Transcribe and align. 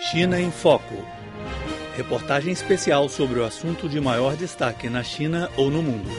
China 0.00 0.40
em 0.40 0.50
Foco. 0.50 1.04
Reportagem 1.94 2.50
especial 2.50 3.06
sobre 3.08 3.38
o 3.38 3.44
assunto 3.44 3.86
de 3.86 4.00
maior 4.00 4.34
destaque 4.34 4.88
na 4.88 5.02
China 5.02 5.50
ou 5.58 5.70
no 5.70 5.82
mundo. 5.82 6.10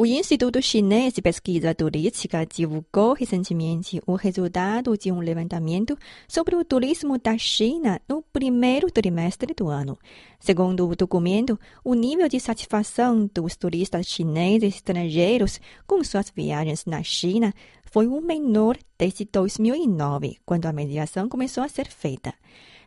O 0.00 0.06
Instituto 0.06 0.62
Chinês 0.62 1.12
de 1.12 1.20
Pesquisa 1.20 1.74
Turística 1.74 2.46
divulgou 2.46 3.12
recentemente 3.12 4.00
o 4.06 4.14
resultado 4.14 4.96
de 4.96 5.12
um 5.12 5.20
levantamento 5.20 5.94
sobre 6.26 6.56
o 6.56 6.64
turismo 6.64 7.18
da 7.18 7.36
China 7.36 8.00
no 8.08 8.22
primeiro 8.22 8.90
trimestre 8.90 9.52
do 9.52 9.68
ano. 9.68 9.98
Segundo 10.38 10.88
o 10.88 10.96
documento, 10.96 11.60
o 11.84 11.92
nível 11.92 12.30
de 12.30 12.40
satisfação 12.40 13.28
dos 13.34 13.56
turistas 13.56 14.06
chineses 14.06 14.76
estrangeiros 14.76 15.60
com 15.86 16.02
suas 16.02 16.32
viagens 16.34 16.86
na 16.86 17.02
China 17.02 17.52
foi 17.84 18.06
o 18.06 18.22
menor 18.22 18.78
desde 18.98 19.26
2009, 19.26 20.38
quando 20.46 20.64
a 20.64 20.72
mediação 20.72 21.28
começou 21.28 21.62
a 21.62 21.68
ser 21.68 21.88
feita. 21.88 22.32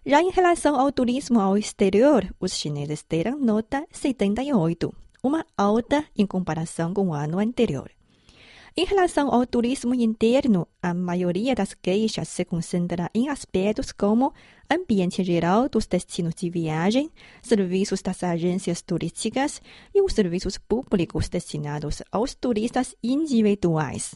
Já 0.04 0.20
em 0.20 0.32
relação 0.32 0.80
ao 0.80 0.92
turismo 0.92 1.40
ao 1.40 1.60
exterior, 1.60 2.28
os 2.40 2.54
chineses 2.54 3.06
deram 3.08 3.38
nota 3.38 3.86
78, 3.92 5.03
uma 5.24 5.46
alta 5.58 6.04
em 6.18 6.26
comparação 6.26 6.94
com 6.94 7.08
o 7.08 7.14
ano 7.14 7.40
anterior. 7.40 7.90
Em 8.76 8.86
relação 8.86 9.34
ao 9.34 9.46
turismo 9.46 9.94
interno, 9.94 10.68
a 10.82 10.94
maioria 10.94 11.56
das 11.56 11.74
queixas 11.76 12.28
se 12.28 12.44
concentra 12.44 13.10
em 13.14 13.30
aspectos 13.30 13.92
como 13.92 14.34
ambiente 14.70 15.24
geral 15.24 15.70
dos 15.70 15.86
destinos 15.86 16.34
de 16.34 16.50
viagem, 16.50 17.10
serviços 17.42 18.02
das 18.02 18.24
agências 18.24 18.82
turísticas 18.82 19.62
e 19.94 20.02
os 20.02 20.12
serviços 20.14 20.58
públicos 20.58 21.30
destinados 21.30 22.02
aos 22.12 22.34
turistas 22.34 22.96
individuais. 23.02 24.16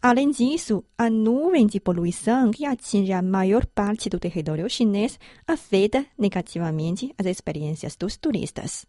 Além 0.00 0.30
disso, 0.30 0.84
a 0.96 1.10
nuvem 1.10 1.66
de 1.66 1.80
poluição 1.80 2.52
que 2.52 2.64
atinge 2.64 3.12
a 3.12 3.22
maior 3.22 3.66
parte 3.66 4.08
do 4.08 4.20
território 4.20 4.68
chinês 4.70 5.18
afeta 5.46 6.06
negativamente 6.16 7.12
as 7.18 7.26
experiências 7.26 7.96
dos 7.96 8.16
turistas. 8.16 8.86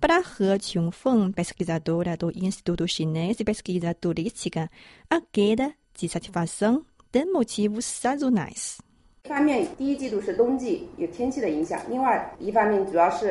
Para 0.00 0.20
He 0.20 0.58
Qiongfeng, 0.60 1.32
pesquisadora 1.32 2.16
do 2.16 2.30
Instituto 2.30 2.86
Chinês 2.86 3.36
de 3.36 3.42
Pesquisa 3.42 3.92
Turística, 3.92 4.70
a 5.10 5.20
queda 5.20 5.74
de 5.92 6.08
satisfação 6.08 6.84
tem 7.10 7.26
motivos 7.32 7.84
sazonais. 7.84 8.78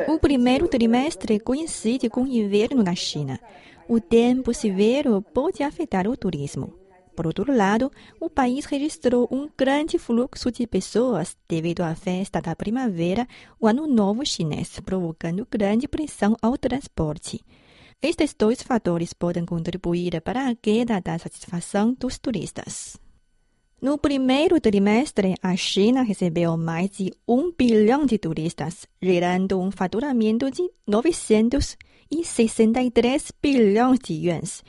O 0.06 0.18
primeiro 0.18 0.68
trimestre 0.68 1.40
coincide 1.40 2.10
com 2.10 2.24
o 2.24 2.26
inverno 2.26 2.82
na 2.82 2.94
China. 2.94 3.40
O 3.88 3.98
tempo 3.98 4.52
severo 4.52 5.22
pode 5.22 5.62
afetar 5.62 6.06
o 6.06 6.18
turismo. 6.18 6.74
Por 7.18 7.26
outro 7.26 7.52
lado, 7.52 7.90
o 8.20 8.30
país 8.30 8.64
registrou 8.64 9.28
um 9.32 9.48
grande 9.58 9.98
fluxo 9.98 10.52
de 10.52 10.68
pessoas 10.68 11.36
devido 11.48 11.80
à 11.80 11.96
festa 11.96 12.40
da 12.40 12.54
primavera, 12.54 13.26
o 13.58 13.66
Ano 13.66 13.88
Novo 13.88 14.24
Chinês, 14.24 14.78
provocando 14.78 15.44
grande 15.50 15.88
pressão 15.88 16.36
ao 16.40 16.56
transporte. 16.56 17.44
Estes 18.00 18.32
dois 18.38 18.62
fatores 18.62 19.12
podem 19.12 19.44
contribuir 19.44 20.20
para 20.20 20.48
a 20.48 20.54
queda 20.54 21.00
da 21.00 21.18
satisfação 21.18 21.92
dos 21.92 22.20
turistas. 22.20 22.96
No 23.82 23.98
primeiro 23.98 24.60
trimestre, 24.60 25.34
a 25.42 25.56
China 25.56 26.02
recebeu 26.02 26.56
mais 26.56 26.90
de 26.90 27.12
1 27.26 27.52
bilhão 27.58 28.06
de 28.06 28.16
turistas, 28.16 28.86
gerando 29.02 29.58
um 29.58 29.72
faturamento 29.72 30.48
de 30.52 30.70
963 30.86 33.32
bilhões 33.42 33.98
de 33.98 34.14
yuans 34.14 34.62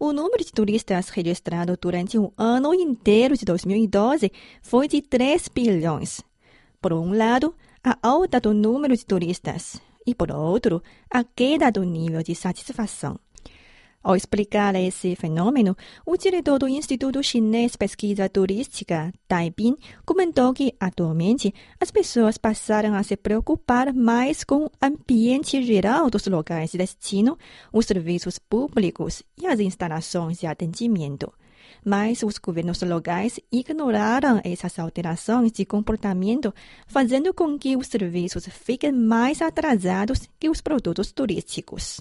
o 0.00 0.14
número 0.14 0.42
de 0.42 0.50
turistas 0.50 1.10
registrado 1.10 1.76
durante 1.78 2.18
o 2.18 2.32
ano 2.38 2.72
inteiro 2.72 3.36
de 3.36 3.44
2012 3.44 4.32
foi 4.62 4.88
de 4.88 5.02
3 5.02 5.48
bilhões. 5.48 6.22
Por 6.80 6.94
um 6.94 7.14
lado, 7.14 7.54
a 7.84 7.98
alta 8.02 8.40
do 8.40 8.54
número 8.54 8.96
de 8.96 9.04
turistas 9.04 9.78
e, 10.06 10.14
por 10.14 10.32
outro, 10.32 10.82
a 11.10 11.22
queda 11.22 11.70
do 11.70 11.84
nível 11.84 12.22
de 12.22 12.34
satisfação. 12.34 13.20
Ao 14.02 14.16
explicar 14.16 14.74
esse 14.76 15.14
fenômeno, 15.14 15.76
o 16.06 16.16
diretor 16.16 16.58
do 16.58 16.66
Instituto 16.66 17.22
Chinês 17.22 17.76
Pesquisa 17.76 18.30
Turística, 18.30 19.12
Tai 19.28 19.50
Bin, 19.50 19.76
comentou 20.06 20.54
que, 20.54 20.74
atualmente, 20.80 21.52
as 21.78 21.90
pessoas 21.90 22.38
passaram 22.38 22.94
a 22.94 23.02
se 23.02 23.14
preocupar 23.14 23.92
mais 23.92 24.42
com 24.42 24.64
o 24.64 24.70
ambiente 24.80 25.62
geral 25.62 26.08
dos 26.08 26.26
locais 26.28 26.70
de 26.70 26.78
destino, 26.78 27.36
os 27.70 27.84
serviços 27.84 28.38
públicos 28.38 29.22
e 29.36 29.46
as 29.46 29.60
instalações 29.60 30.38
de 30.38 30.46
atendimento. 30.46 31.30
Mas 31.84 32.22
os 32.22 32.38
governos 32.38 32.80
locais 32.80 33.38
ignoraram 33.52 34.40
essas 34.42 34.78
alterações 34.78 35.52
de 35.52 35.66
comportamento, 35.66 36.54
fazendo 36.86 37.34
com 37.34 37.58
que 37.58 37.76
os 37.76 37.86
serviços 37.86 38.46
fiquem 38.46 38.92
mais 38.92 39.42
atrasados 39.42 40.26
que 40.38 40.48
os 40.48 40.62
produtos 40.62 41.12
turísticos. 41.12 42.00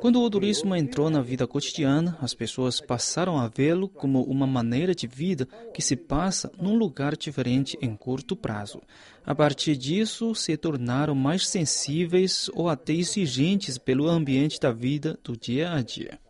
Quando 0.00 0.20
o 0.20 0.30
turismo 0.30 0.76
entrou 0.76 1.10
na 1.10 1.20
vida 1.20 1.44
cotidiana, 1.44 2.16
as 2.20 2.32
pessoas 2.32 2.80
passaram 2.80 3.36
a 3.36 3.48
vê-lo 3.48 3.88
como 3.88 4.22
uma 4.22 4.46
maneira 4.46 4.94
de 4.94 5.08
vida 5.08 5.48
que 5.74 5.82
se 5.82 5.96
passa 5.96 6.52
num 6.56 6.76
lugar 6.76 7.16
diferente 7.16 7.76
em 7.82 7.96
curto 7.96 8.36
prazo. 8.36 8.80
A 9.26 9.34
partir 9.34 9.76
disso, 9.76 10.36
se 10.36 10.56
tornaram 10.56 11.16
mais 11.16 11.48
sensíveis 11.48 12.48
ou 12.54 12.68
até 12.68 12.92
exigentes 12.92 13.76
pelo 13.76 14.08
ambiente 14.08 14.60
da 14.60 14.70
vida 14.70 15.18
do 15.24 15.36
dia 15.36 15.72
a 15.72 15.82
dia. 15.82 16.23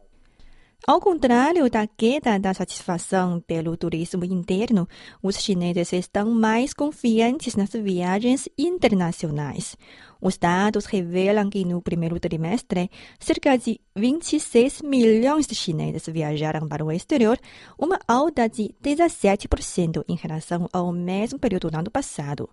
Ao 0.87 1.01
contrário 1.01 1.71
da 1.71 1.87
queda 1.87 2.39
da 2.39 2.53
satisfação 2.53 3.41
pelo 3.41 3.75
turismo 3.75 4.23
interno, 4.23 4.87
os 5.23 5.37
chineses 5.37 5.95
estão 5.95 6.31
mais 6.31 6.75
confiantes 6.75 7.57
nas 7.57 7.71
viagens 7.71 8.51
internacionais. 8.59 9.79
Os 10.21 10.37
dados 10.37 10.85
revelam 10.85 11.49
que 11.49 11.65
no 11.65 11.81
primeiro 11.81 12.21
trimestre, 12.21 12.91
cerca 13.19 13.57
de 13.57 13.81
26 13.97 14.83
milhões 14.83 15.47
de 15.47 15.55
chineses 15.55 16.05
viajaram 16.07 16.69
para 16.69 16.85
o 16.85 16.93
exterior, 16.93 17.39
uma 17.79 17.99
alta 18.07 18.47
de 18.47 18.75
17% 18.83 20.05
em 20.07 20.17
relação 20.17 20.69
ao 20.71 20.93
mesmo 20.93 21.39
período 21.39 21.71
do 21.71 21.79
ano 21.79 21.91
passado. 21.91 22.47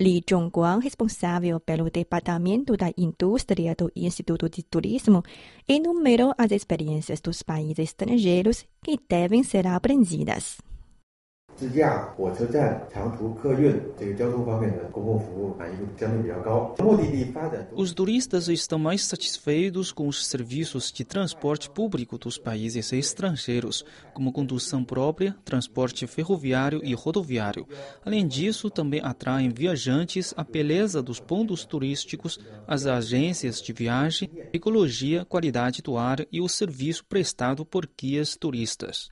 Li 0.00 0.22
Zhongguang, 0.24 0.80
responsável 0.80 1.58
pelo 1.58 1.90
Departamento 1.90 2.76
da 2.76 2.92
Indústria 2.96 3.74
do 3.74 3.90
Instituto 3.96 4.48
de 4.48 4.62
Turismo, 4.62 5.24
enumerou 5.66 6.32
as 6.38 6.52
experiências 6.52 7.20
dos 7.20 7.42
países 7.42 7.80
estrangeiros 7.80 8.64
que 8.80 8.96
devem 9.08 9.42
ser 9.42 9.66
aprendidas. 9.66 10.58
Os 17.72 17.92
turistas 17.92 18.48
estão 18.48 18.78
mais 18.78 19.04
satisfeitos 19.04 19.90
com 19.90 20.06
os 20.06 20.26
serviços 20.26 20.92
de 20.92 21.04
transporte 21.04 21.68
público 21.68 22.16
dos 22.16 22.38
países 22.38 22.92
estrangeiros, 22.92 23.84
como 24.14 24.32
condução 24.32 24.84
própria, 24.84 25.34
transporte 25.44 26.06
ferroviário 26.06 26.80
e 26.84 26.94
rodoviário. 26.94 27.66
Além 28.04 28.26
disso, 28.26 28.70
também 28.70 29.00
atraem 29.02 29.50
viajantes 29.50 30.32
a 30.36 30.44
beleza 30.44 31.02
dos 31.02 31.18
pontos 31.18 31.64
turísticos, 31.64 32.38
as 32.66 32.86
agências 32.86 33.60
de 33.60 33.72
viagem, 33.72 34.30
ecologia, 34.52 35.24
qualidade 35.24 35.82
do 35.82 35.96
ar 35.96 36.24
e 36.30 36.40
o 36.40 36.48
serviço 36.48 37.04
prestado 37.04 37.64
por 37.64 37.88
guias 38.00 38.36
turistas. 38.36 39.10